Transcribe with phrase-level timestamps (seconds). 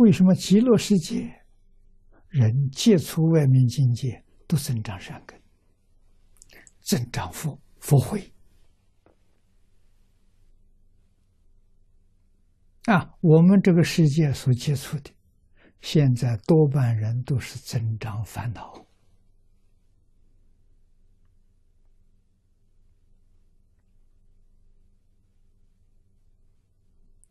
[0.00, 1.44] 为什么极乐世界
[2.30, 5.38] 人接触外面境界都增长善根，
[6.80, 8.32] 增长福福慧？
[12.86, 15.10] 啊，我们这个世界所接触的，
[15.82, 18.86] 现在多半人都是增长烦恼。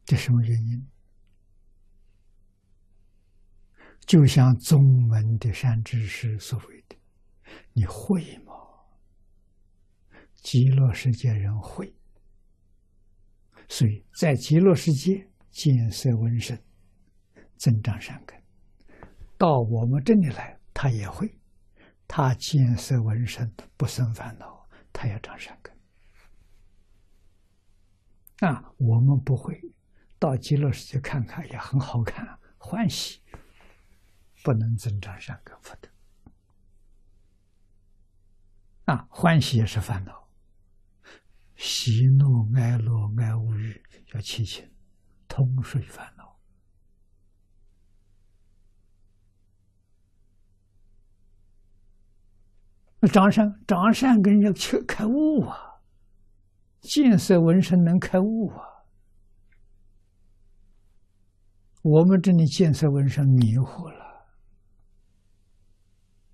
[0.06, 0.88] 这什么原因？
[4.10, 6.96] 就像宗门的善知识所谓的
[7.74, 8.54] ：“你会吗？”
[10.34, 11.94] 极乐世界人会，
[13.68, 16.58] 所以在极乐世界见色闻声，
[17.56, 18.36] 增长善根；
[19.38, 21.32] 到我们这里来，他也会，
[22.08, 25.72] 他见色闻声不生烦恼，他要长善根。
[28.50, 29.62] 啊，我们不会。
[30.18, 33.22] 到极乐世界看看也很好看，欢喜，
[34.44, 35.90] 不能增长善根福德。
[38.86, 40.28] 啊，欢喜也是烦恼，
[41.56, 44.68] 喜怒哀乐爱恶欲叫七情，
[45.28, 46.40] 通水烦恼。
[53.02, 55.80] 那长善长善根要去开悟啊，
[56.82, 58.66] 见色闻声能开悟啊。
[61.82, 63.99] 我们这里见色闻声迷惑了，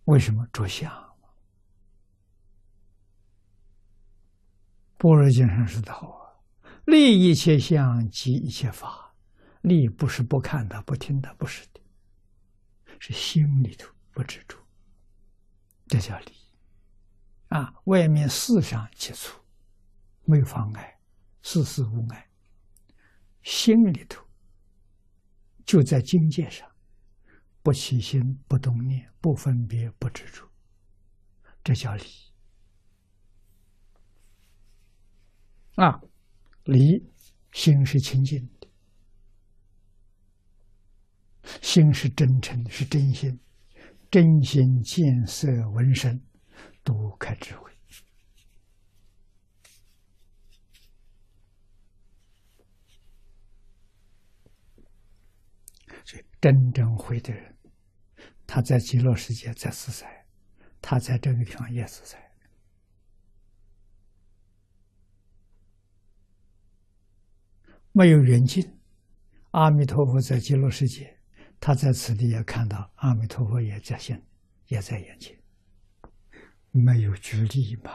[0.05, 0.91] 为什么着相？
[4.97, 6.39] 般若经上说道啊，
[6.85, 9.13] 立一切相，即一切法。
[9.61, 11.81] 立不是不看的、不听的，不是的，
[12.99, 14.55] 是心里头不执着，
[15.87, 16.31] 这叫立。
[17.47, 19.39] 啊，外面事上接触
[20.23, 20.99] 没有妨碍，
[21.41, 22.29] 事事无碍，
[23.41, 24.23] 心里头。
[25.65, 26.71] 就在境界上，
[27.65, 30.47] 不起心，不动念，不分别，不执着，
[31.63, 32.03] 这叫理。
[35.73, 35.99] 啊，
[36.65, 37.11] 理
[37.53, 38.67] 心是清净的，
[41.59, 43.39] 心是真诚，是真心，
[44.11, 46.21] 真心见色闻声，
[46.83, 47.71] 都开智慧。
[56.39, 57.54] 真正会的人，
[58.55, 60.25] 他在极乐世界在自在，
[60.81, 62.31] 他在这个地方也自在。
[67.91, 68.79] 没有远近，
[69.51, 71.19] 阿弥陀佛在极乐世界，
[71.59, 74.25] 他在此地也看到阿弥陀佛也在现，
[74.67, 75.37] 也在眼前，
[76.71, 77.91] 没有距离嘛，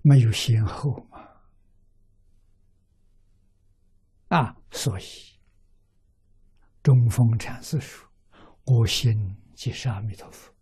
[0.00, 1.28] 没有先后嘛，
[4.28, 5.31] 啊，所以。
[6.82, 8.08] 中峰禅师说
[8.66, 10.52] ：“我心即是阿弥陀佛，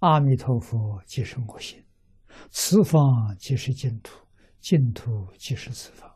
[0.00, 1.82] 阿弥陀佛即是我心，
[2.50, 4.12] 此方即是净土，
[4.60, 6.07] 净土即是此方。”